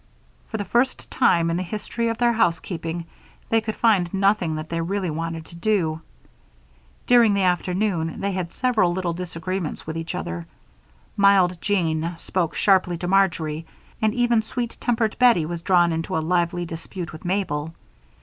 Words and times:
For 0.49 0.57
the 0.57 0.65
first 0.65 1.11
time 1.11 1.51
in 1.51 1.57
the 1.57 1.61
history 1.61 2.07
of 2.07 2.17
their 2.17 2.33
housekeeping, 2.33 3.05
they 3.49 3.61
could 3.61 3.75
find 3.75 4.11
nothing 4.11 4.55
that 4.55 4.69
they 4.69 4.81
really 4.81 5.11
wanted 5.11 5.45
to 5.45 5.55
do. 5.55 6.01
During 7.05 7.35
the 7.35 7.43
afternoon 7.43 8.19
they 8.19 8.31
had 8.31 8.51
several 8.51 8.93
little 8.93 9.13
disagreements 9.13 9.85
with 9.85 9.95
each 9.95 10.15
other. 10.15 10.47
Mild 11.15 11.61
Jean 11.61 12.13
spoke 12.17 12.55
sharply 12.55 12.97
to 12.97 13.07
Marjory, 13.07 13.63
and 14.01 14.15
even 14.15 14.41
sweet 14.41 14.75
tempered 14.79 15.19
Bettie 15.19 15.45
was 15.45 15.61
drawn 15.61 15.91
into 15.91 16.17
a 16.17 16.17
lively 16.17 16.65
dispute 16.65 17.13
with 17.13 17.23
Mabel. 17.23 17.75